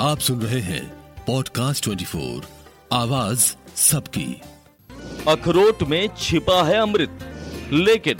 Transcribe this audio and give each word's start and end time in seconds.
आप 0.00 0.18
सुन 0.18 0.40
रहे 0.40 0.60
हैं 0.60 0.88
पॉडकास्ट 1.26 1.84
24 1.84 2.44
आवाज़ 2.92 3.54
सबकी। 3.76 4.40
अखरोट 5.28 5.82
में 5.82 6.08
छिपा 6.18 6.62
है 6.62 6.76
अमृत, 6.76 7.18
लेकिन 7.72 8.16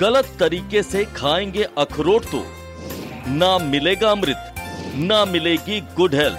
गलत 0.00 0.36
तरीके 0.40 0.82
से 0.82 1.04
खाएँगे 1.04 1.62
अखरोट 1.62 2.24
तो। 2.24 2.44
ना 3.28 3.58
मिलेगा 3.58 4.10
अमृत, 4.10 4.54
ना 4.96 5.24
मिलेगी 5.24 5.80
गुड 5.80 6.14
हेल्थ 6.14 6.38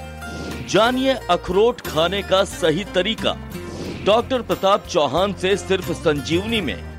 जानिए 0.69 1.13
अखरोट 1.13 1.81
खाने 1.81 2.21
का 2.21 2.43
सही 2.43 2.83
तरीका। 2.83 3.37
डॉक्टर 4.05 4.41
प्रताप 4.41 4.87
चौहान 4.87 5.33
से 5.33 5.57
सिर्फ़ 5.57 5.93
संजीवनी 5.93 6.61
में। 6.61 6.92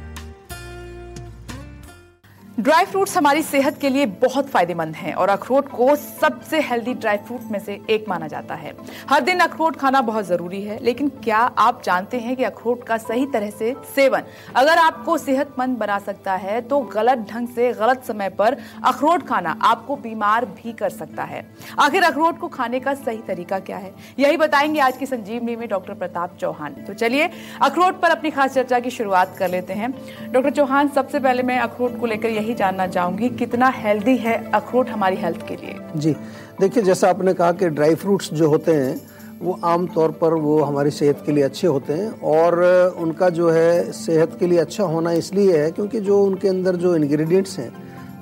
ड्राई 2.58 2.84
फ्रूट्स 2.84 3.16
हमारी 3.16 3.42
सेहत 3.42 3.78
के 3.78 3.88
लिए 3.88 4.04
बहुत 4.06 4.48
फ़ायदेमंद 4.48 4.96
हैं 4.96 5.12
और 5.14 5.28
अखरोट 5.28 5.68
को 5.68 5.94
सबसे 5.96 6.60
हेल्दी 6.60 6.92
ड्राई 6.94 7.16
फ्रूट 7.18 7.50
में 7.50 7.58
से 7.58 7.78
एक 7.90 8.04
माना 8.08 8.26
जाता 8.26 8.54
है। 8.54 8.74
हर 9.10 9.20
दिन 9.20 9.40
अखरोट 9.40 9.76
खाना 9.76 10.00
बहुत 10.00 10.24
ज़रूरी 10.24 10.60
है, 10.62 10.78
लेकिन 10.82 11.08
क्या 11.24 11.38
आप 11.38 11.82
जानते 11.84 12.18
हैं 12.18 12.36
कि 12.36 12.44
अखरोट 12.44 12.84
का 12.84 12.96
सही 12.98 13.26
तरह 13.26 13.50
से 13.50 13.74
सेवन 13.94 14.22
अगर 14.56 14.78
आपको 14.78 15.16
सेहतमंद 15.18 15.78
बना 15.78 15.98
सकता 15.98 16.34
है 16.34 16.60
तो 16.60 16.78
गलत 16.94 17.26
ढंग 17.30 17.48
से 17.48 17.72
गलत 17.72 18.04
समय 18.04 18.28
पर 18.30 18.56
अखरोट 18.84 19.26
खाना 19.26 19.56
आपको 19.62 19.96
बीमार 19.96 20.44
भी 20.46 20.72
कर 20.72 20.90
सकता 20.90 21.24
है। 21.24 21.44
आखिर 21.78 22.02
अखरोट 22.02 22.38
को 22.38 22.48
खाने 22.48 22.80
का 22.80 22.94
सही 22.94 23.18
तरीका 23.18 23.58
क्या 23.58 23.76
है? 23.76 23.92
यही 24.18 24.36
बताएँगे 24.36 24.80
आज 24.80 24.96
की 24.96 25.06
संजीवनी 25.06 25.56
में 25.56 25.68
डॉक्टर 25.68 25.94
प्रताप 25.94 26.36
चौहान। 26.40 26.74
तो 26.86 26.94
चलिए, 26.94 27.30
अखरोट 27.62 28.00
पर 28.00 28.10
अपनी 28.10 28.30
खास 28.30 28.54
चर्चा 28.54 28.80
की 28.80 28.90
शुरुआत 28.90 29.36
कर 29.38 29.50
लेते 29.50 29.72
हैं। 29.72 29.92
डॉक्टर 30.32 30.50
चौहान, 30.52 30.88
सबसे 30.90 31.20
पहले 31.20 31.42
मैं 31.42 31.58
अखरोट 31.58 32.00
को 32.00 32.06
लेकर 32.06 32.42
यही 32.44 32.54
जानना 32.54 32.86
चाहूँगी 32.88 33.28
कितना 33.38 33.68
हेल्दी 33.74 34.16
है 34.18 34.34
अखरोट 34.52 34.88
हमारी 34.88 35.16
हेल्थ 35.16 35.46
के 35.48 35.54
लिए। 35.56 35.74
जी 35.96 36.12
देखिए 36.60 36.82
जैसा 36.82 37.10
आपने 37.10 37.34
कहा 37.34 37.52
कि 37.52 37.68
ड्राई 37.70 37.94
फ्रूट्स 37.96 38.32
जो 38.34 38.48
होते 38.48 38.72
हैं 38.74 39.00
वो 39.40 39.58
आम 39.64 39.86
तौर 39.94 40.10
पर 40.20 40.34
वो 40.40 40.58
हमारी 40.62 40.90
सेहत 40.90 41.22
के 41.26 41.32
लिए 41.32 41.44
अच्छे 41.44 41.66
होते 41.66 41.92
हैं 41.92 42.10
और 42.32 42.62
उनका 42.98 43.28
जो 43.30 43.50
है 43.50 43.92
सेहत 43.92 44.36
के 44.40 44.46
लिए 44.46 44.58
अच्छा 44.58 44.84
होना 44.84 45.12
इसलिए 45.14 45.56
है 45.58 45.70
क्योंकि 45.70 46.00
जो 46.00 46.20
उनके 46.24 46.48
अंदर 46.48 46.76
जो 46.76 46.94
इंग्रेडिएंट्स 46.96 47.58
हैं 47.58 47.72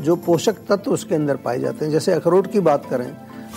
जो 0.02 0.16
पोषक 0.18 0.56
तत्व 0.68 0.92
उसके 0.92 1.14
अंदर 1.14 1.36
पाए 1.38 1.58
जाते 1.60 1.84
हैं। 1.84 1.92
जैसे 1.92 2.12
अखरोट 2.12 2.50
की 2.52 2.60
बात 2.60 2.86
करें 2.86 3.10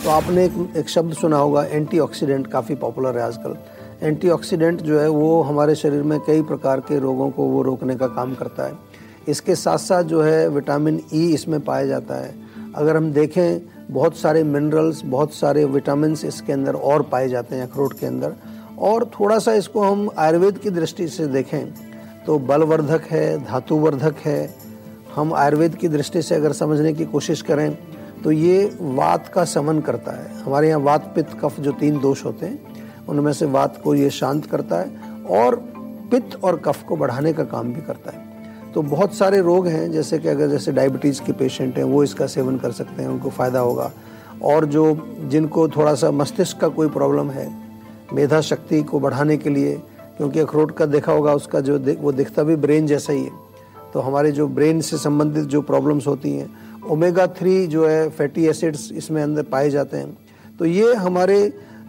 तो 0.03 0.09
आपने 0.09 0.45
एक, 0.45 0.53
एक 0.77 0.89
शब्द 0.89 1.13
सुना 1.13 1.37
होगा 1.37 1.63
एंटीऑक्सीडेंट 1.65 2.47
काफ़ी 2.47 2.75
पॉपुलर 2.75 3.17
है 3.17 3.23
आजकल। 3.23 3.57
एंटीऑक्सीडेंट 4.03 4.81
जो 4.81 4.99
है 4.99 5.07
वो 5.09 5.41
हमारे 5.43 5.75
शरीर 5.75 6.03
में 6.03 6.19
कई 6.27 6.41
प्रकार 6.43 6.79
के 6.81 6.99
रोगों 6.99 7.29
को 7.29 7.43
वो 7.45 7.61
रोकने 7.63 7.95
का 7.95 8.07
काम 8.09 8.33
करता 8.35 8.63
है। 8.63 8.73
इसके 9.27 9.55
साथ 9.55 9.77
साथ 9.79 10.03
जो 10.03 10.21
है 10.21 10.47
विटामिन 10.49 11.01
ई 11.13 11.27
e 11.27 11.33
इसमें 11.33 11.59
पाया 11.61 11.85
जाता 11.85 12.15
है। 12.15 12.33
अगर 12.75 12.97
हम 12.97 13.11
देखें, 13.13 13.61
बहुत 13.91 14.17
सारे 14.17 14.43
मिनरल्स 14.45 15.01
बहुत 15.05 15.33
सारे 15.33 15.63
विटामिन 15.67 16.11
इसके 16.25 16.53
अंदर 16.53 16.75
और 16.75 17.03
पाए 17.03 17.27
जाते 17.29 17.55
हैं 17.55 17.63
अखरोट 17.63 17.93
के 17.99 18.05
अंदर। 18.05 18.35
और 18.79 19.05
थोड़ा 19.11 19.37
सा 19.39 19.53
इसको 19.53 19.81
हम 19.81 20.09
आयुर्वेद 20.17 20.57
की 20.57 20.69
दृष्टि 20.71 21.07
से 21.07 21.27
देखें 21.27 21.65
तो 22.25 22.37
बलवर्धक 22.41 23.01
है, 23.09 23.45
धातुवर्धक 23.45 24.15
है। 24.25 24.55
हम 25.15 25.33
आयुर्वेद 25.33 25.75
की 25.75 25.87
दृष्टि 25.89 26.21
से 26.21 26.35
अगर 26.35 26.53
समझने 26.53 26.93
की 26.93 27.05
कोशिश 27.07 27.41
करें 27.41 27.77
तो 28.23 28.31
ये 28.31 28.77
वात 28.81 29.27
का 29.27 29.43
समन 29.45 29.79
करता 29.81 30.11
है। 30.13 30.43
हमारे 30.43 30.67
यहाँ 30.67 30.79
वात 30.81 31.11
पित्त 31.15 31.37
कफ 31.41 31.59
जो 31.59 31.71
तीन 31.73 31.99
दोष 31.99 32.23
होते 32.25 32.45
हैं, 32.45 32.59
उनमें 33.07 33.31
से 33.33 33.45
वात 33.47 33.79
को 33.83 33.93
ये 33.95 34.09
शांत 34.11 34.45
करता 34.45 34.79
है 34.79 35.23
और 35.31 35.55
पित्त 36.11 36.39
और 36.43 36.57
कफ 36.65 36.83
को 36.83 36.95
बढ़ाने 36.95 37.33
का 37.33 37.43
काम 37.45 37.73
भी 37.73 37.81
करता 37.81 38.11
है। 38.11 38.14
तो 38.75 38.81
बहुत 38.83 39.13
सारे 39.15 39.39
रोग 39.41 39.67
हैं 39.67 39.91
जैसे 39.91 40.17
कि 40.19 40.27
अगर 40.27 40.47
जैसे 40.49 40.71
डायबिटीज़ 40.71 41.21
के 41.23 41.31
पेशेंट 41.33 41.77
हैं 41.77 41.83
वो 41.83 42.03
इसका 42.03 42.25
सेवन 42.27 42.57
कर 42.57 42.71
सकते 42.71 43.01
हैं 43.01 43.09
उनको 43.09 43.29
फ़ायदा 43.29 43.59
होगा। 43.59 43.91
और 44.43 44.65
जो 44.65 44.83
जिनको 45.23 45.67
थोड़ा 45.67 45.93
सा 45.95 46.09
मस्तिष्क 46.11 46.57
का 46.61 46.67
कोई 46.69 46.87
प्रॉब्लम 46.89 47.29
है 47.31 47.47
मेधा 48.13 48.39
शक्ति 48.41 48.81
को 48.83 48.99
बढ़ाने 48.99 49.37
के 49.37 49.49
लिए 49.49 49.75
क्योंकि 50.17 50.39
अखरोट 50.39 50.75
का 50.77 50.85
देखा 50.85 51.11
होगा 51.11 51.33
उसका 51.33 51.59
जो 51.59 51.77
दे, 51.79 51.93
वो 51.93 52.11
दिखता 52.11 52.43
भी 52.43 52.55
ब्रेन 52.57 52.87
जैसा 52.87 53.13
ही 53.13 53.23
है। 53.23 53.31
तो 53.93 53.99
हमारे 53.99 54.31
जो 54.31 54.47
ब्रेन 54.49 54.81
से 54.81 54.97
संबंधित 54.97 55.45
जो 55.45 55.61
प्रॉब्लम्स 55.61 56.07
होती 56.07 56.31
हैं 56.31 56.49
ओमेगा 56.91 57.27
थ्री 57.29 57.55
जो 57.67 57.87
है 57.87 58.09
फैटी 58.09 58.45
एसिड्स 58.47 58.91
इसमें 58.93 59.21
अंदर 59.23 59.43
पाए 59.45 59.69
जाते 59.69 59.97
हैं। 59.97 60.17
तो 60.59 60.65
ये 60.65 60.93
हमारे 60.95 61.37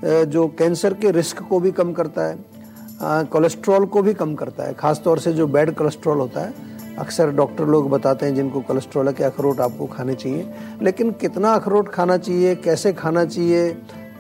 जो 0.05 0.47
कैंसर 0.59 0.95
के 0.95 1.11
रिस्क 1.11 1.43
को 1.49 1.61
भी 1.61 1.73
कम 1.73 1.93
करता 1.93 2.29
है 2.29 3.25
कोलेस्ट्रॉल 3.27 3.87
को 3.87 4.03
भी 4.03 4.15
कम 4.15 4.35
करता 4.35 4.65
है 4.65 4.75
ख़ासतौर 4.75 5.19
से 5.19 5.33
जो 5.33 5.47
बैड 5.49 5.75
कोलेस्ट्रॉल 5.75 6.19
होता 6.19 6.41
है 6.41 6.75
अक्सर 6.99 7.31
डॉक्टर 7.31 7.65
लोग 7.65 7.91
बताते 7.91 8.27
हैं 8.27 8.35
जिनको 8.35 8.61
कोलेस्ट्रॉल 8.61 9.07
है 9.07 9.13
कि 9.13 9.23
अखरोट 9.23 9.61
आपको 9.61 9.87
खाने 9.87 10.15
चाहिए। 10.15 10.51
लेकिन 10.83 11.11
कितना 11.11 11.53
अखरोट 11.53 11.89
खाना 11.89 12.17
चाहिए, 12.17 12.55
कैसे 12.55 12.93
खाना 12.93 13.25
चाहिए, 13.25 13.71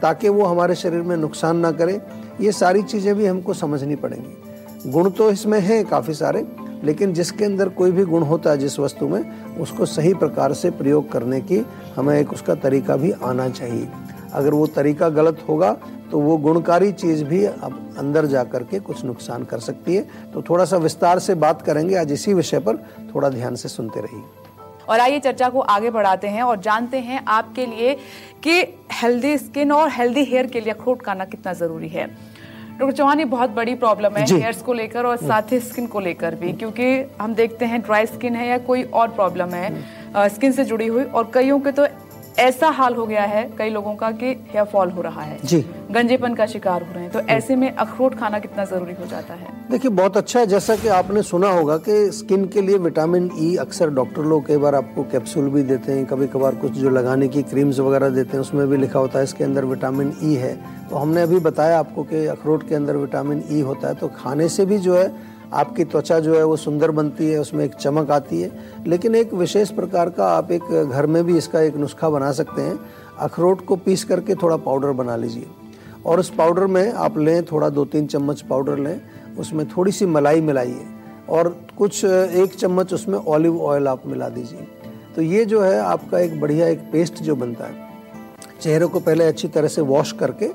ताकि 0.02 0.28
वो 0.28 0.44
हमारे 0.44 0.74
शरीर 0.74 1.02
में 1.02 1.16
नुकसान 1.16 1.56
ना 1.56 1.70
करे, 1.70 2.00
ये 2.40 2.52
सारी 2.52 2.82
चीज़ें 2.82 3.14
भी 3.14 3.26
हमको 3.26 3.54
समझनी 3.54 3.96
पड़ेंगी। 3.96 4.90
गुण 4.90 5.10
तो 5.10 5.30
इसमें 5.30 5.60
हैं 5.60 5.84
काफ़ी 5.86 6.14
सारे, 6.14 6.46
लेकिन 6.84 7.12
जिसके 7.12 7.44
अंदर 7.44 7.68
कोई 7.68 7.92
भी 7.92 8.04
गुण 8.04 8.22
होता 8.22 8.50
है 8.50 8.58
जिस 8.58 8.78
वस्तु 8.78 9.08
में, 9.08 9.54
उसको 9.56 9.86
सही 9.86 10.14
प्रकार 10.14 10.52
से 10.52 10.70
प्रयोग 10.70 11.12
करने 11.12 11.40
की 11.40 11.66
हमें 11.96 12.20
एक 12.20 12.32
उसका 12.32 12.54
तरीका 12.54 12.96
भी 12.96 13.10
आना 13.10 13.48
चाहिए। 13.48 13.88
अगर 14.32 14.54
वो 14.54 14.66
तरीका 14.66 15.08
गलत 15.10 15.44
होगा 15.48 15.72
तो 16.10 16.18
वो 16.20 16.36
गुणकारी 16.38 16.90
चीज़ 16.92 17.24
भी 17.24 17.44
अब 17.44 17.94
अंदर 17.98 18.26
जा 18.26 18.42
कर 18.44 18.62
के 18.62 18.78
कुछ 18.80 19.04
नुकसान 19.04 19.44
कर 19.44 19.58
सकती 19.58 19.94
है। 19.94 20.02
तो 20.34 20.42
थोड़ा 20.42 20.64
सा 20.64 20.76
विस्तार 20.76 21.18
से 21.18 21.34
बात 21.36 21.62
करेंगे 21.62 21.96
आज 21.96 22.12
इसी 22.12 22.34
विषय 22.34 22.58
पर 22.58 22.76
थोड़ा 23.14 23.28
ध्यान 23.28 23.54
से 23.54 23.68
सुनते 23.68 24.00
रहिए। 24.00 24.22
और 24.88 25.00
आइए 25.00 25.18
चर्चा 25.20 25.48
को 25.48 25.60
आगे 25.60 25.90
बढ़ाते 25.90 26.28
हैं 26.28 26.42
और 26.42 26.60
जानते 26.60 26.98
हैं 27.00 27.24
आपके 27.28 27.66
लिए 27.66 27.94
कि 28.44 28.60
हेल्दी 28.92 29.36
स्किन 29.38 29.72
और 29.72 29.90
हेल्दी 29.90 30.24
हेयर 30.24 30.46
के 30.46 30.60
लिए 30.60 30.72
अखरोट 30.72 31.02
खाना 31.02 31.24
कितना 31.24 31.52
ज़रूरी 31.52 31.88
है। 31.88 32.06
डॉक्टर 32.78 32.96
चौहान 32.96 33.18
ये 33.18 33.24
बहुत 33.24 33.50
बड़ी 33.50 33.74
प्रॉब्लम 33.74 34.16
है 34.16 34.24
हेयर्स 34.26 34.62
को 34.62 34.72
लेकर 34.72 35.06
और 35.06 35.16
साथ 35.16 35.52
ही 35.52 35.60
स्किन 35.60 35.86
को 35.86 36.00
लेकर 36.00 36.34
भी 36.34 36.52
क्योंकि 36.52 36.86
हम 37.20 37.34
देखते 37.34 37.64
हैं 37.64 37.80
ड्राई 37.82 38.06
स्किन 38.06 38.34
है 38.36 38.48
या 38.48 38.58
कोई 38.66 38.82
और 38.82 39.08
प्रॉब्लम 39.10 39.54
है 39.54 40.28
स्किन 40.28 40.52
से 40.52 40.64
जुड़ी 40.64 40.86
हुई 40.86 41.04
और 41.04 41.30
कईयों 41.34 41.58
के 41.60 41.72
तो 41.72 41.86
ऐसा 42.38 42.68
हाल 42.68 42.94
हो 42.94 43.06
गया 43.06 43.22
है 43.22 43.42
कई 43.58 43.70
लोगों 43.70 43.94
का 43.94 44.10
कि 44.12 44.26
हेयर 44.50 44.64
फॉल 44.64 44.90
हो 44.90 45.02
रहा 45.02 45.22
है। 45.22 45.38
जी। 45.44 45.64
गंजेपन 45.92 46.34
का 46.34 46.46
शिकार 46.46 46.82
हो 46.82 46.92
रहे 46.92 47.02
हैं। 47.02 47.10
तो 47.12 47.20
ऐसे 47.28 47.56
में 47.56 47.70
अखरोट 47.70 48.14
खाना 48.14 48.38
कितना 48.38 48.64
ज़रूरी 48.64 48.94
हो 48.94 49.06
जाता 49.06 49.34
है? 49.34 49.54
देखिए 49.70 49.90
बहुत 49.90 50.16
अच्छा 50.16 50.40
है। 50.40 50.46
जैसा 50.46 50.76
कि 50.76 50.88
आपने 50.88 51.22
सुना 51.22 51.48
होगा 51.48 51.76
कि 51.78 52.10
स्किन 52.12 52.44
के 52.46 52.62
लिए 52.62 52.78
विटामिन 52.78 53.30
ई 53.38 53.54
e 53.54 53.58
अक्सर 53.58 53.90
डॉक्टर 53.90 54.22
लोग 54.22 54.46
कई 54.46 54.56
बार 54.56 54.74
आपको 54.74 55.02
कैप्सूल 55.02 55.48
भी 55.50 55.62
देते 55.62 55.92
हैं। 55.92 56.04
कभी 56.06 56.26
कभार 56.26 56.54
कुछ 56.54 56.72
जो 56.72 56.90
लगाने 56.90 57.28
की 57.28 57.42
क्रीम्स 57.44 57.78
वगैरह 57.78 58.08
देते 58.08 58.32
हैं 58.32 58.40
उसमें 58.40 58.66
भी 58.68 58.76
लिखा 58.76 58.98
होता 58.98 59.18
है 59.18 59.24
इसके 59.24 59.44
अंदर 59.44 59.64
विटामिन 59.64 60.12
ई 60.22 60.34
e 60.34 60.38
है। 60.38 60.54
तो 60.90 60.96
हमने 60.96 61.22
अभी 61.22 61.38
बताया 61.40 61.78
आपको 61.78 62.02
कि 62.02 62.26
अखरोट 62.26 62.68
के 62.68 62.74
अंदर 62.74 62.96
विटामिन 62.96 63.42
ई 63.50 63.60
e 63.60 63.64
होता 63.64 63.88
है। 63.88 63.94
तो 63.94 64.08
खाने 64.16 64.48
से 64.48 64.66
भी 64.66 64.78
जो 64.78 64.96
है 64.96 65.08
आपकी 65.52 65.84
त्वचा 65.84 66.20
जो 66.20 66.34
है 66.34 66.44
वो 66.44 66.56
सुंदर 66.56 66.90
बनती 66.90 67.30
है, 67.30 67.38
उसमें 67.38 67.64
एक 67.64 67.74
चमक 67.74 68.10
आती 68.10 68.42
है। 68.42 68.52
लेकिन 68.86 69.14
एक 69.14 69.34
विशेष 69.34 69.70
प्रकार 69.70 70.10
का 70.10 70.26
आप 70.28 70.52
एक 70.52 70.88
घर 70.92 71.06
में 71.06 71.24
भी 71.24 71.38
इसका 71.38 71.60
एक 71.60 71.76
नुस्खा 71.76 72.10
बना 72.10 72.32
सकते 72.32 72.62
हैं। 72.62 72.78
अखरोट 73.18 73.66
को 73.66 73.76
पीस 73.76 74.04
करके 74.04 74.34
थोड़ा 74.34 74.56
पाउडर 74.56 74.92
बना 74.92 75.16
लीजिए। 75.16 75.46
और 76.06 76.20
उस 76.20 76.30
पाउडर 76.30 76.66
में 76.66 76.92
आप 76.92 77.18
लें 77.18 77.44
थोड़ा 77.44 77.68
दो 77.68 77.84
तीन 77.84 78.06
चम्मच 78.06 78.40
पाउडर 78.40 78.78
लें, 78.78 79.00
उसमें 79.38 79.68
थोड़ी 79.68 79.92
सी 79.92 80.06
मलाई 80.06 80.40
मिलाइए। 80.40 80.86
और 81.28 81.60
कुछ 81.78 82.04
एक 82.04 82.54
चम्मच 82.54 82.94
उसमें 82.94 83.18
ऑलिव 83.18 83.62
ऑयल 83.62 83.88
आप 83.88 84.06
मिला 84.06 84.28
दीजिए। 84.28 84.68
तो 85.16 85.22
ये 85.22 85.44
जो 85.44 85.60
है 85.60 85.78
आपका 85.80 86.18
एक 86.18 86.40
बढ़िया 86.40 86.68
एक 86.68 86.78
पेस्ट 86.78 87.14
जो 87.14 87.36
बनता 87.36 87.64
है। 87.64 87.74
चेहरे 88.60 88.86
को 88.86 89.00
पहले 89.00 89.24
अच्छी 89.24 89.48
तरह 89.48 89.68
से 89.68 89.80
वॉश 89.80 90.12
करके 90.12 90.48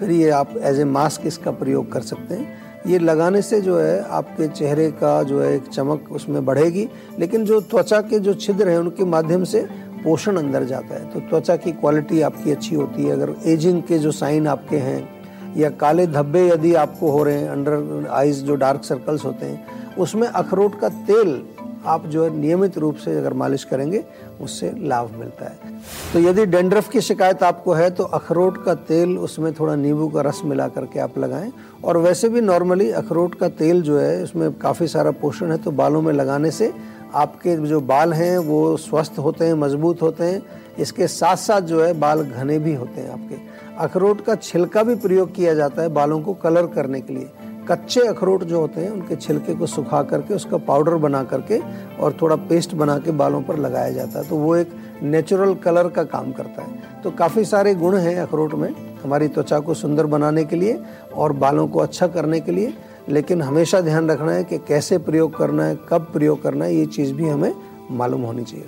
फिर 0.00 0.10
ये 0.10 0.30
आप 0.30 0.56
एज 0.56 0.80
ए 0.80 0.84
मास्क 0.84 1.26
इसका 1.26 1.50
प्रयोग 1.50 1.92
कर 1.92 2.00
सकते 2.00 2.34
हैं। 2.34 2.67
ये 2.88 2.98
लगाने 2.98 3.42
से 3.42 3.60
जो 3.60 3.78
है 3.78 4.02
आपके 4.08 4.48
चेहरे 4.48 4.90
का 4.90 5.22
जो 5.22 5.40
है 5.40 5.54
एक 5.56 5.62
चमक 5.62 6.08
उसमें 6.12 6.44
बढ़ेगी, 6.46 6.88
लेकिन 7.18 7.44
जो 7.44 7.60
त्वचा 7.60 8.00
के 8.00 8.18
जो 8.18 8.34
छिद्र 8.34 8.68
हैं 8.68 8.78
उनके 8.78 9.04
माध्यम 9.04 9.44
से 9.44 9.66
पोषण 10.04 10.36
अंदर 10.36 10.64
जाता 10.64 10.94
है। 10.94 11.10
तो 11.10 11.20
त्वचा 11.20 11.56
की 11.56 11.72
क्वालिटी 11.72 12.20
आपकी 12.20 12.52
अच्छी 12.52 12.74
होती 12.74 13.04
है। 13.04 13.12
अगर 13.12 13.34
एजिंग 13.46 13.82
के 13.82 13.98
जो 13.98 14.12
साइन 14.12 14.46
आपके 14.46 14.76
हैं, 14.76 15.08
या 15.56 15.70
काले 15.70 16.06
धब्बे 16.06 16.46
यदि 16.48 16.74
आपको 16.74 17.10
हो 17.10 17.22
रहे 17.22 17.34
हैं 17.34 17.48
अंडर 17.48 18.08
आइज़ 18.10 18.42
जो 18.44 18.54
डार्क 18.54 18.84
सर्कल्स 18.84 19.24
होते 19.24 19.46
हैं, 19.46 19.66
उसमें 19.98 20.28
अखरोट 20.28 20.80
का 20.80 20.88
तेल 20.88 21.42
आप 21.86 22.06
जो 22.06 22.24
है 22.24 22.30
नियमित 22.36 22.78
रूप 22.78 22.96
से 22.96 23.16
अगर 23.18 23.32
मालिश 23.32 23.64
करेंगे, 23.64 24.04
उससे 24.40 24.72
लाभ 24.78 25.10
मिलता 25.16 25.44
है। 25.44 25.72
तो 26.12 26.20
यदि 26.20 26.46
डेंड्रफ 26.46 26.88
की 26.88 27.00
शिकायत 27.00 27.42
आपको 27.42 27.72
है 27.72 27.90
तो 27.90 28.04
अखरोट 28.04 28.64
का 28.64 28.74
तेल, 28.74 29.16
उसमें 29.18 29.52
थोड़ा 29.52 29.74
नींबू 29.76 30.08
का 30.08 30.20
रस 30.20 30.40
मिला 30.44 30.68
करके 30.68 31.00
आप 31.00 31.18
लगाएँ। 31.18 31.52
और 31.84 31.96
वैसे 31.96 32.28
भी 32.28 32.40
नॉर्मली 32.40 32.90
अखरोट 32.90 33.34
का 33.34 33.48
तेल 33.48 33.82
जो 33.82 33.98
है, 33.98 34.22
उसमें 34.22 34.52
काफ़ी 34.52 34.88
सारा 34.88 35.10
पोषण 35.10 35.50
है 35.52 35.58
तो 35.58 35.70
बालों 35.70 36.02
में 36.02 36.12
लगाने 36.12 36.50
से 36.50 36.72
आपके 37.14 37.56
जो 37.56 37.80
बाल 37.80 38.12
हैं, 38.12 38.38
वो 38.38 38.76
स्वस्थ 38.76 39.18
होते 39.18 39.44
हैं, 39.44 39.54
मज़बूत 39.54 40.02
होते 40.02 40.24
हैं। 40.24 40.42
इसके 40.78 41.06
साथ 41.06 41.36
साथ 41.36 41.60
जो 41.60 41.82
है, 41.84 41.92
बाल 41.92 42.22
घने 42.22 42.58
भी 42.58 42.74
होते 42.74 43.00
हैं 43.00 43.10
आपके। 43.10 43.36
अखरोट 43.78 44.20
का 44.20 44.34
छिलका 44.34 44.82
भी 44.82 44.94
प्रयोग 44.94 45.34
किया 45.34 45.54
जाता 45.54 45.82
है 45.82 45.88
बालों 45.88 46.20
को 46.20 46.34
कलर 46.34 46.66
करने 46.66 47.00
के 47.00 47.14
लिए। 47.14 47.30
कच्चे 47.68 48.00
अखरोट 48.00 48.44
जो 48.44 48.60
होते 48.60 48.80
हैं, 48.80 48.90
उनके 48.90 49.16
छिलके 49.16 49.54
को 49.54 49.66
सुखा 49.66 50.02
करके, 50.02 50.34
उसका 50.34 50.56
पाउडर 50.56 50.94
बना 50.94 51.22
करके 51.22 51.58
और 52.00 52.16
थोड़ा 52.22 52.36
पेस्ट 52.36 52.74
बना 52.74 52.98
के 52.98 53.10
बालों 53.10 53.42
पर 53.42 53.58
लगाया 53.58 53.90
जाता 53.90 54.18
है। 54.18 54.28
तो 54.28 54.36
वो 54.36 54.56
एक 54.56 54.70
नेचुरल 55.02 55.54
कलर 55.54 55.88
का 55.88 56.04
काम 56.04 56.32
करता 56.32 56.62
है। 56.62 57.02
तो 57.04 57.10
काफ़ी 57.10 57.44
सारे 57.44 57.74
गुण 57.74 57.96
हैं 57.96 58.16
अखरोट 58.20 58.54
में, 58.54 58.98
हमारी 59.04 59.28
त्वचा 59.28 59.58
को 59.58 59.74
सुंदर 59.74 60.06
बनाने 60.06 60.44
के 60.44 60.56
लिए 60.56 60.82
और 61.14 61.32
बालों 61.32 61.68
को 61.68 61.78
अच्छा 61.78 62.06
करने 62.06 62.40
के 62.40 62.52
लिए। 62.52 62.74
लेकिन 63.08 63.42
हमेशा 63.42 63.80
ध्यान 63.80 64.10
रखना 64.10 64.32
है 64.32 64.44
कि 64.44 64.58
कैसे 64.58 64.98
प्रयोग 64.98 65.36
करना 65.36 65.64
है, 65.64 65.78
कब 65.88 66.02
प्रयोग 66.12 66.42
करना 66.42 66.64
है, 66.64 66.74
ये 66.74 66.86
चीज़ 66.86 67.12
भी 67.12 67.28
हमें 67.28 67.54
मालूम 67.90 68.22
होनी 68.22 68.44
चाहिए 68.44 68.66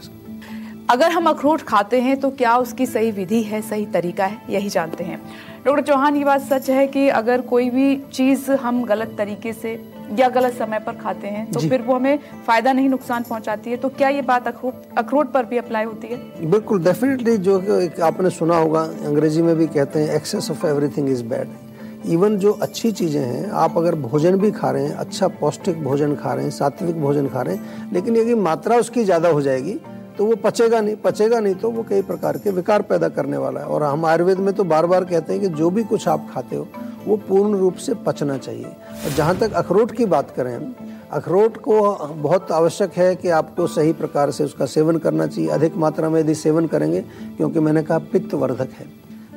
अगर 0.90 1.10
हम 1.10 1.28
अखरोट 1.28 1.62
खाते 1.62 2.00
हैं 2.00 2.20
तो 2.20 2.30
क्या 2.30 2.56
उसकी 2.56 2.86
सही 2.86 3.10
विधि 3.10 3.42
है, 3.42 3.60
सही 3.62 3.86
तरीका 3.86 4.26
है, 4.26 4.38
यही 4.50 4.68
जानते 4.68 5.04
हैं। 5.04 5.20
डॉक्टर 5.64 5.82
चौहान 5.82 6.16
ये 6.16 6.24
बात 6.24 6.40
सच 6.42 6.68
है 6.70 6.86
कि 6.86 7.08
अगर 7.10 7.40
कोई 7.48 7.68
भी 7.70 7.96
चीज़ 8.12 8.50
हम 8.60 8.82
गलत 8.84 9.14
तरीके 9.18 9.52
से 9.52 9.72
या 10.18 10.28
गलत 10.28 10.52
समय 10.52 10.78
पर 10.78 10.92
खाते 10.96 11.28
हैं 11.28 11.44
तो 11.52 11.60
फिर 11.60 11.82
वो 11.82 11.94
हमें 11.94 12.18
फ़ायदा 12.46 12.72
नहीं 12.72 12.88
नुकसान 12.88 13.22
पहुंचाती 13.22 13.70
है। 13.70 13.76
तो 13.76 13.88
क्या 13.90 14.08
ये 14.08 14.22
बात 14.22 14.46
अखरोट 14.48 15.32
पर 15.32 15.44
भी 15.46 15.58
अप्लाई 15.58 15.84
होती 15.84 16.08
है? 16.08 16.18
बिल्कुल 16.50 16.82
डेफिनेटली 16.84 17.36
जो 17.38 17.60
एक 17.72 18.00
आपने 18.00 18.30
सुना 18.30 18.56
होगा 18.56 18.80
अंग्रेज़ी 19.06 19.42
में 19.42 19.54
भी 19.56 19.66
कहते 19.68 19.98
हैं 19.98 20.16
excess 20.16 20.50
of 20.50 20.66
everything 20.66 21.10
is 21.10 21.24
bad 21.24 21.48
even 22.08 22.36
जो 22.38 22.52
अच्छी 22.62 22.92
चीज़ें 22.92 23.20
हैं 23.20 23.48
आप 23.60 23.78
अगर 23.78 23.94
भोजन 24.02 24.38
भी 24.40 24.50
खा 24.52 24.70
रहे 24.70 24.86
हैं 24.86 24.94
अच्छा 24.96 25.28
पौष्टिक 25.40 25.82
भोजन 25.84 26.14
खा 26.16 26.32
रहे 26.34 26.44
हैं 26.44 26.50
सात्विक 26.52 27.00
भोजन 27.00 27.28
खा 27.28 27.42
रहे 27.42 27.56
हैं 27.56 27.92
लेकिन 27.92 28.16
यदि 28.16 28.34
मात्रा 28.42 28.76
उसकी 28.78 29.04
ज़्यादा 29.04 29.28
हो 29.28 29.42
जाएगी 29.42 29.78
तो 30.20 30.24
वो 30.26 30.34
पचेगा 30.36 30.80
नहीं 30.80 30.96
पचेगा 30.96 31.38
नहीं 31.40 31.54
तो 31.54 31.70
वो 31.70 31.82
कई 31.82 32.02
प्रकार 32.02 32.36
के 32.38 32.50
विकार 32.50 32.82
पैदा 32.82 33.08
करने 33.10 33.36
वाला 33.36 33.60
है। 33.60 33.66
और 33.66 33.82
हम 33.82 34.04
आयुर्वेद 34.06 34.38
में 34.38 34.52
तो 34.54 34.64
बार 34.64 34.86
बार 34.86 35.04
कहते 35.04 35.32
हैं 35.32 35.42
कि 35.42 35.48
जो 35.50 35.70
भी 35.70 35.84
कुछ 35.84 36.06
आप 36.08 36.26
खाते 36.32 36.56
हो, 36.56 36.66
वो 37.06 37.16
पूर्ण 37.18 37.58
रूप 37.58 37.74
से 37.76 37.94
पचना 38.06 38.36
चाहिए। 38.38 38.64
और 38.64 39.12
जहाँ 39.16 39.36
तक 39.38 39.52
अखरोट 39.52 39.92
की 39.92 40.06
बात 40.06 40.30
करें 40.30 40.74
अखरोट 41.10 41.56
को 41.58 41.80
बहुत 42.16 42.52
आवश्यक 42.52 42.92
है 42.94 43.14
कि 43.16 43.28
आपको 43.30 43.66
सही 43.68 43.92
प्रकार 43.94 44.30
से 44.30 44.44
उसका 44.44 44.66
सेवन 44.66 44.98
करना 44.98 45.26
चाहिए। 45.26 45.48
अधिक 45.50 45.76
मात्रा 45.76 46.10
में 46.10 46.20
यदि 46.20 46.34
सेवन 46.34 46.66
करेंगे, 46.66 47.00
क्योंकि 47.36 47.60
मैंने 47.60 47.82
कहा 47.82 47.98
पित्तवर्धक 48.12 48.72
है, 48.72 48.86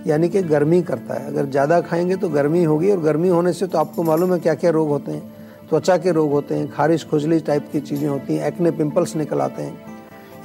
यानी 0.08 0.30
कि 0.30 0.42
गर्मी 0.44 0.82
करता 0.84 1.14
है। 1.14 1.28
अगर 1.28 1.46
ज़्यादा 1.48 1.80
खाएँगे 1.84 2.16
तो 2.18 2.30
गर्मी 2.32 2.64
होगी, 2.64 2.92
और 2.92 3.00
गर्मी 3.02 3.30
होने 3.30 3.54
से 3.54 3.68
तो 3.68 3.78
आपको 3.78 4.04
मालूम 4.04 4.34
है 4.34 4.40
क्या 4.40 4.56
क्या 4.56 4.72
रोग 4.72 4.90
होते 4.90 5.12
हैं। 5.12 5.24
त्वचा 5.70 5.98
के 5.98 6.12
रोग 6.12 6.32
होते 6.32 6.56
हैं 6.56 6.70
खारिश 6.72 7.08
खुजली 7.08 7.40
टाइप 7.42 7.70
की 7.72 7.80
चीज़ें 7.82 8.08
होती 8.10 8.36
हैं, 8.36 8.48
एक्ने 8.48 8.72
पिंपल्स 8.74 9.16
निकल 9.16 9.42
आते 9.42 9.62
हैं। 9.62 9.93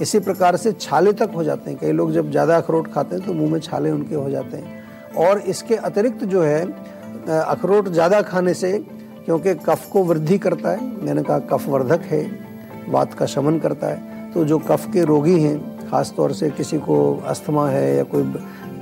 इसी 0.00 0.18
प्रकार 0.20 0.56
से 0.56 0.72
छाले 0.72 1.12
तक 1.12 1.30
हो 1.34 1.44
जाते 1.44 1.70
हैं। 1.70 1.78
कई 1.80 1.92
लोग 1.92 2.12
जब 2.12 2.30
ज़्यादा 2.30 2.56
अखरोट 2.56 2.92
खाते 2.92 3.16
हैं 3.16 3.24
तो 3.26 3.32
मुँह 3.32 3.50
में 3.52 3.60
छाले 3.60 3.90
उनके 3.90 4.14
हो 4.14 4.28
जाते 4.30 4.56
हैं। 4.56 5.16
और 5.18 5.38
इसके 5.48 5.76
अतिरिक्त 5.76 6.24
जो 6.26 6.42
है 6.42 6.62
अखरोट 7.28 7.88
ज़्यादा 7.88 8.20
खाने 8.22 8.54
से, 8.54 8.72
क्योंकि 9.24 9.54
कफ 9.56 9.88
को 9.92 10.02
वृद्धि 10.04 10.38
करता 10.38 10.70
है, 10.70 11.04
मैंने 11.04 11.22
कहा 11.22 11.38
कफ 11.48 11.68
वर्धक 11.68 12.02
है, 12.02 12.22
बात 12.90 13.14
का 13.14 13.26
शमन 13.26 13.58
करता 13.58 13.86
है। 13.86 14.32
तो 14.32 14.44
जो 14.44 14.58
कफ 14.60 14.86
के 14.92 15.04
रोगी 15.04 15.40
हैं 15.40 15.58
ख़ास 15.90 16.12
तौर 16.16 16.32
से 16.32 16.50
किसी 16.50 16.78
को 16.78 16.96
अस्थमा 17.26 17.68
है 17.68 17.96
या 17.96 18.02
कोई 18.04 18.22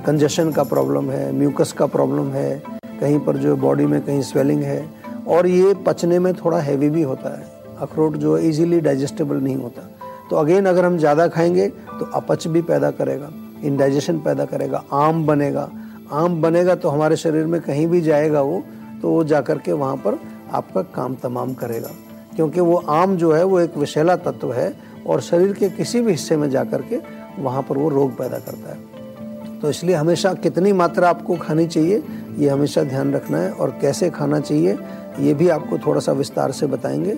कंजेशन 0.05 0.51
का 0.51 0.63
प्रॉब्लम 0.65 1.09
है, 1.11 1.31
म्यूकस 1.33 1.71
का 1.71 1.85
प्रॉब्लम 1.87 2.31
है, 2.31 2.61
कहीं 2.99 3.19
पर 3.19 3.37
जो 3.37 3.55
बॉडी 3.57 3.85
में 3.85 4.01
कहीं 4.01 4.21
स्वेलिंग 4.23 4.63
है, 4.63 4.85
और 5.27 5.47
ये 5.47 5.73
पचने 5.85 6.19
में 6.19 6.33
थोड़ा 6.35 6.59
हैवी 6.59 6.89
भी 6.89 7.01
होता 7.03 7.37
है। 7.37 7.45
अखरोट 7.81 8.15
जो 8.17 8.37
इजीली 8.39 8.79
डाइजेस्टेबल 8.81 9.37
नहीं 9.37 9.55
होता। 9.55 9.89
तो 10.29 10.35
अगेन 10.35 10.65
अगर 10.65 10.85
हम 10.85 10.97
ज़्यादा 10.97 11.27
खाएँगे 11.27 11.67
तो 11.67 12.05
अपच 12.13 12.47
भी 12.47 12.61
पैदा 12.61 12.91
करेगा 12.91 13.29
इंडाइजेशन 13.63 14.19
पैदा 14.19 14.45
करेगा, 14.45 14.83
आम 14.93 15.25
बनेगा। 15.25 15.69
आम 16.13 16.41
बनेगा 16.41 16.75
तो 16.75 16.89
हमारे 16.89 17.15
शरीर 17.15 17.45
में 17.45 17.59
कहीं 17.61 17.87
भी 17.87 18.01
जाएगा 18.01 18.41
वो 18.41 18.63
तो 19.01 19.11
वो 19.11 19.23
जा 19.23 19.41
कर 19.41 19.57
के 19.57 19.71
वहाँ 19.73 19.95
पर 19.97 20.19
आपका 20.51 20.81
काम 20.95 21.15
तमाम 21.15 21.53
करेगा। 21.53 21.89
क्योंकि 22.35 22.59
वो 22.59 22.75
आम 22.75 23.15
जो 23.17 23.31
है, 23.31 23.43
वो 23.43 23.59
एक 23.59 23.77
विशैला 23.77 24.15
तत्व 24.15 24.53
है 24.53 24.73
और 25.07 25.21
शरीर 25.21 25.53
के 25.53 25.69
किसी 25.69 26.01
भी 26.01 26.11
हिस्से 26.11 26.37
में 26.37 26.49
जा 26.49 26.63
कर 26.63 26.81
के 26.83 26.99
वहाँ 27.39 27.61
पर 27.61 27.77
वो 27.77 27.89
रोग 27.89 28.17
पैदा 28.17 28.39
करता 28.39 28.71
है। 28.71 29.59
तो 29.59 29.69
इसलिए 29.69 29.95
हमेशा 29.95 30.33
कितनी 30.33 30.71
मात्रा 30.73 31.09
आपको 31.09 31.35
खानी 31.35 31.65
चाहिए, 31.67 32.03
ये 32.37 32.49
हमेशा 32.49 32.83
ध्यान 32.83 33.13
रखना 33.13 33.37
है 33.37 33.51
और 33.51 33.77
कैसे 33.81 34.09
खाना 34.09 34.39
चाहिए 34.39 34.77
ये 35.19 35.33
भी 35.33 35.47
आपको 35.49 35.77
थोड़ा 35.77 35.99
सा 35.99 36.11
विस्तार 36.13 36.51
से 36.51 36.67
बताएँगे। 36.67 37.13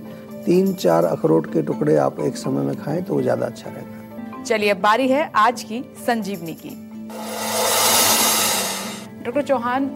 तीन 0.46 0.74
चार 0.76 1.06
अखरोट 1.06 1.52
के 1.54 1.62
टुकड़े 1.62 1.96
आप 2.00 2.20
एक 2.20 2.38
समय 2.38 2.62
में 2.62 2.76
खाएँ 2.76 3.02
तो 3.02 3.14
वो 3.14 3.22
ज़्यादा 3.22 3.46
अच्छा 3.46 3.70
रहेगा 3.70 4.44
चलिए 4.44 4.70
अब 4.70 4.78
बारी 4.82 5.08
है 5.08 5.30
आज 5.38 5.64
की 5.64 5.84
संजीवनी 6.06 6.54
की। 6.56 6.70
डॉक्टर 9.24 9.42
चौहान 9.42 9.90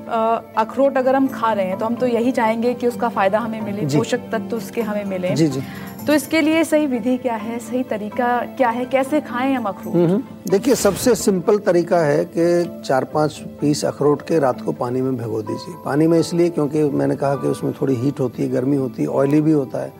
अखरोट 0.57 0.97
अगर 0.97 1.15
हम 1.15 1.27
खा 1.29 1.51
रहे 1.53 1.65
हैं 1.65 1.77
तो 1.77 1.85
हम 1.85 1.95
तो 1.95 2.07
यही 2.07 2.31
चाहेंगे 2.31 2.73
कि 2.73 2.87
उसका 2.87 3.09
फ़ायदा 3.09 3.39
हमें 3.39 3.61
मिले 3.61 3.85
पोषक 3.97 4.29
तत्व 4.31 4.57
उसके 4.57 4.81
हमें 4.81 5.05
मिले। 5.05 5.29
जी 5.35 5.47
जी। 5.47 5.61
तो 6.07 6.13
इसके 6.13 6.39
लिए 6.41 6.63
सही 6.63 6.87
विधि 6.87 7.15
क्या 7.17 7.35
है? 7.35 7.57
सही 7.59 7.81
तरीका 7.83 8.37
क्या 8.57 8.69
है? 8.69 8.85
कैसे 8.85 9.19
खाएँ 9.21 9.53
हम 9.53 9.63
अखरोट? 9.63 9.93
हम्म, 9.95 10.07
हम्म। 10.07 10.51
देखिए 10.51 10.75
सबसे 10.75 11.13
सिंपल 11.15 11.57
तरीका 11.57 11.99
है 11.99 12.23
कि 12.27 12.81
चार 12.85 13.03
पाँच 13.03 13.37
पीस 13.61 13.83
अखरोट 13.85 14.21
के 14.21 14.39
रात 14.39 14.61
को 14.61 14.71
पानी 14.71 15.01
में 15.01 15.15
भिगो 15.17 15.41
दीजिए। 15.41 15.75
पानी 15.85 16.07
में 16.07 16.19
इसलिए 16.19 16.49
क्योंकि 16.49 16.83
मैंने 16.91 17.15
कहा 17.15 17.35
कि 17.35 17.47
उसमें 17.47 17.73
थोड़ी 17.81 17.95
हीट 17.95 18.19
होती 18.19 18.43
है 18.43 18.49
गर्मी 18.49 18.77
होती 18.77 19.01
है 19.01 19.07
ऑयली 19.09 19.41
भी 19.41 19.51
होता 19.51 19.83
है 19.83 19.93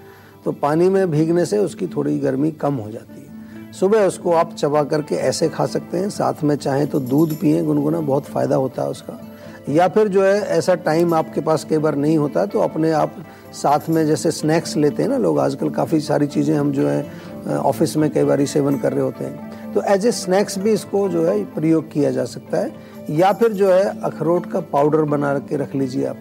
तो 0.46 0.52
पानी 0.52 0.90
में 0.90 1.12
भीगने 1.12 1.46
से 1.46 1.58
उसकी 1.58 1.88
थोड़ी 1.88 2.18
गर्मी 2.20 2.52
कम 2.52 2.74
हो 2.76 2.90
जाती 2.92 3.22
है। 3.22 3.72
सुबह 3.74 4.06
उसको 4.08 4.32
आप 4.32 4.54
चबा 4.54 4.84
करके 4.84 5.16
ऐसे 5.18 5.50
खा 5.50 5.66
सकते 5.66 5.98
हैं 5.98 6.10
साथ 6.10 6.44
में 6.44 6.56
चाहें 6.56 6.88
तो 6.88 7.00
दूध 7.00 7.36
पिए 7.40 7.62
गुनगुना 7.64 8.00
बहुत 8.02 8.26
फ़ायदा 8.26 8.56
होता 8.56 8.82
है 8.82 8.90
उसका। 8.90 9.20
या 9.70 9.88
फिर 9.88 10.08
जो 10.08 10.24
है, 10.24 10.42
ऐसा 10.48 10.76
टाइम 10.78 11.14
आपके 11.14 11.42
पास 11.42 11.64
कई 11.64 11.78
बार 11.78 11.96
नहीं 11.96 12.18
होता 12.18 12.46
तो 12.46 12.60
अपने 12.60 12.92
आप 12.92 13.16
साथ 13.54 13.90
में 13.90 14.06
जैसे 14.06 14.32
स्नैक्स 14.32 14.76
लेते 14.78 15.04
हैं 15.04 15.10
ना 15.10 15.18
लोग, 15.18 15.40
आजकल 15.40 15.70
काफ़ी 15.70 16.00
सारी 16.02 16.28
चीज़ें 16.28 16.56
हम 16.56 16.72
जो 16.72 16.88
है 16.88 17.58
ऑफ़िस 17.58 17.96
में 17.98 18.10
कई 18.10 18.24
बार 18.24 18.46
सेवन 18.46 18.78
कर 18.78 18.94
रहे 18.94 19.04
होते 19.04 19.26
हैं। 19.26 19.74
तो 19.74 19.82
एज 19.84 20.06
ए 20.06 20.12
स्नैक्स 20.12 20.58
भी 20.60 20.72
इसको 20.72 21.08
जो 21.10 21.26
है, 21.26 21.44
प्रयोग 21.46 21.92
किया 21.92 22.12
जा 22.12 22.26
सकता 22.26 22.58
है। 22.58 22.72
या 23.12 23.32
फिर 23.34 23.54
जो 23.54 23.72
है, 23.72 23.84
अखरोट 24.02 24.52
का 24.52 24.60
पाउडर 24.74 25.02
बना 25.06 25.34
के 25.40 25.58
रख 25.58 25.76
लीजिए 25.76 26.06
आप। 26.06 26.18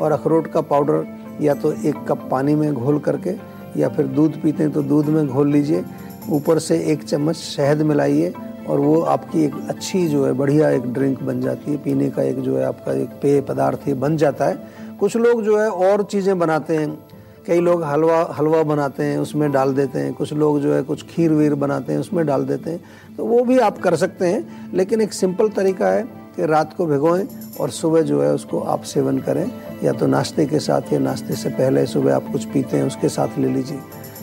और 0.00 0.12
अखरोट 0.12 0.46
का 0.46 0.60
पाउडर 0.62 1.04
या 1.40 1.54
तो 1.54 1.72
एक 1.72 2.04
कप 2.08 2.28
पानी 2.30 2.54
में 2.54 2.72
घोल 2.74 2.98
करके, 2.98 3.34
या 3.76 3.88
फिर 3.88 4.06
दूध 4.06 4.40
पीते 4.42 4.62
हैं 4.62 4.72
तो 4.72 4.82
दूध 4.82 5.06
में 5.06 5.26
घोल 5.26 5.52
लीजिए। 5.52 5.84
ऊपर 6.30 6.58
से 6.58 6.78
एक 6.92 7.02
चम्मच 7.02 7.36
शहद 7.36 7.82
मिलाइए। 7.82 8.32
और 8.68 8.78
वो 8.78 9.00
आपकी 9.00 9.44
एक 9.44 9.54
अच्छी 9.68 10.08
जो 10.08 10.26
है, 10.26 10.32
बढ़िया 10.32 10.70
एक 10.70 10.82
ड्रिंक 10.82 11.22
बन 11.22 11.40
जाती 11.40 11.70
है, 11.70 11.76
पीने 11.76 12.10
का 12.10 12.22
एक 12.22 12.40
जो 12.40 12.58
है 12.58 12.64
आपका 12.64 12.92
एक 12.92 13.08
पेय 13.08 13.40
पदार्थ 13.40 13.80
है 13.86 13.94
बन 13.94 14.16
जाता 14.16 14.44
है। 14.44 14.68
कुछ 15.00 15.16
लोग 15.16 15.42
जो 15.42 15.58
है 15.58 15.70
और 15.70 16.02
चीज़ें 16.02 16.38
बनाते 16.38 16.76
हैं। 16.76 16.98
कई 17.46 17.60
लोग 17.60 17.82
हलवा 17.84 18.34
हलवा 18.38 18.62
बनाते 18.62 19.02
हैं, 19.02 19.18
उसमें 19.18 19.52
डाल 19.52 19.74
देते 19.74 19.98
हैं। 19.98 20.14
कुछ 20.14 20.32
लोग 20.32 20.60
जो 20.60 20.74
है 20.74 20.82
कुछ 20.82 21.04
खीर 21.06 21.32
वीर 21.32 21.54
बनाते 21.54 21.92
हैं, 21.92 22.00
उसमें 22.00 22.26
डाल 22.26 22.44
देते 22.44 22.70
हैं। 22.70 22.80
तो 23.16 23.24
वो 23.24 23.44
भी 23.44 23.58
आप 23.58 23.78
कर 23.78 23.96
सकते 23.96 24.26
हैं। 24.26 24.70
लेकिन 24.74 25.00
एक 25.00 25.12
सिंपल 25.12 25.48
तरीका 25.48 25.88
है 25.88 26.02
कि 26.02 26.46
रात 26.46 26.74
को 26.76 26.86
भिगोएँ 26.86 27.28
और 27.60 27.70
सुबह 27.70 28.00
जो 28.00 28.22
है 28.22 28.32
उसको 28.32 28.60
आप 28.60 28.82
सेवन 28.82 29.18
करें। 29.18 29.50
या 29.84 29.92
तो 29.92 30.06
नाश्ते 30.06 30.46
के 30.46 30.58
साथ 30.58 30.92
या 30.92 30.98
नाश्ते 30.98 31.34
से 31.34 31.48
पहले 31.48 31.86
सुबह 31.86 32.16
आप 32.16 32.32
कुछ 32.32 32.44
पीते 32.44 32.76
हैं, 32.76 32.84
उसके 32.84 33.08
साथ 33.08 33.38
ले 33.38 33.48
लीजिए। 33.48 33.78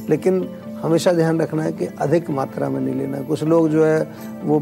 लेकिन 0.10 0.50
हमेशा 0.84 1.12
ध्यान 1.12 1.42
रखना 1.42 1.64
है 1.64 1.72
कि 1.72 1.86
अधिक 1.86 2.30
मात्रा 2.30 2.70
में 2.70 2.80
नहीं 2.82 2.96
लेना 2.96 3.22
कुछ 3.22 3.44
लोग 3.44 3.70
जो 3.70 3.86
है, 3.86 4.02
वो 4.44 4.60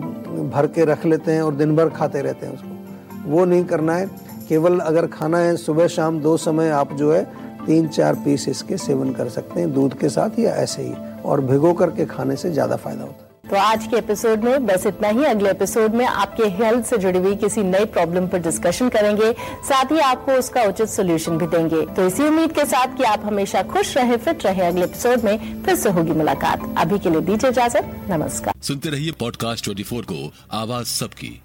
भर 0.50 0.68
के 0.68 0.86
रख 0.86 1.06
लेते 1.06 1.32
हैं 1.32 1.42
और 1.42 1.56
दिन 1.56 1.76
भर 1.76 1.90
खाते 1.90 2.22
रहते 2.22 2.46
हैं 2.46 2.54
उसको। 2.54 3.32
वो 3.32 3.46
नहीं 3.46 3.66
करना 3.66 3.96
है। 3.96 4.10
केवल 4.50 4.80
अगर 4.80 5.08
खाना 5.08 5.38
है, 5.38 5.56
सुबह 5.58 5.88
शाम 5.88 6.20
दो 6.20 6.38
समय 6.38 6.70
आप 6.70 6.94
जो 6.94 7.14
है, 7.14 7.24
तीन 7.66 7.88
चार 7.88 8.16
पीस 8.16 8.48
इसके 8.50 8.78
सेवन 8.78 9.12
कर 9.12 9.30
सकते 9.30 9.60
हैं, 9.60 9.74
दूध 9.74 9.94
के 9.94 10.10
साथ 10.10 10.40
या 10.40 10.52
ऐसे 10.52 10.82
ही, 10.82 10.94
और 11.26 11.42
भिगो 11.42 11.74
करके 11.74 12.06
खाने 12.06 12.36
से 12.36 12.52
ज़्यादा 12.52 12.76
फ़ायदा 12.76 13.04
होता 13.04 13.24
है। 13.24 13.29
तो 13.50 13.56
आज 13.56 13.88
के 13.88 13.98
एपिसोड 13.98 14.44
में 14.44 14.66
बस 14.66 14.86
इतना 14.86 15.08
ही। 15.08 15.24
अगले 15.24 15.50
एपिसोड 15.50 15.94
में 15.94 16.06
आपके 16.06 16.44
हेल्थ 16.44 16.86
से 16.86 16.98
जुड़ी 16.98 17.20
हुई 17.20 17.36
किसी 17.36 17.64
नई 17.64 17.86
प्रॉब्लम 17.86 18.28
पर 18.28 18.40
डिस्कशन 18.40 18.90
करेंगे। 18.90 19.32
साथ 19.64 19.92
ही 19.92 20.00
आपको 20.00 20.32
उसका 20.32 20.64
उचित 20.64 20.90
सोल्यूशन 20.90 21.38
भी 21.38 21.48
देंगे। 21.48 21.82
तो 21.96 22.08
इसी 22.08 22.24
उम्मीद 22.24 22.52
के 22.52 22.66
साथ 22.66 22.98
कि 22.98 23.04
आप 23.04 23.26
हमेशा 23.26 23.64
खुश 23.64 23.98
रहे 23.98 24.18
फिट 24.18 24.46
रहे। 24.46 24.62
अगले 24.62 24.84
एपिसोड 24.84 25.24
में 25.24 25.64
फिर 25.64 25.76
से 25.76 25.90
होगी 25.90 26.12
मुलाकात। 26.12 26.74
अभी 26.78 27.00
के 27.00 27.10
लिए 27.10 27.22
दीजिए 27.22 27.50
इजाज़त। 27.50 28.06
नमस्कार। 28.10 28.54
सुनते 28.62 28.90
रहिए 28.90 29.12
पॉडकास्ट 29.12 29.64
ट्वेंटी 29.64 29.84
को। 29.84 30.34
आवाज़ 30.52 30.88
सबकी। 30.88 31.42